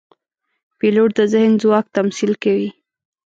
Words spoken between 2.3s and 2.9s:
کوي.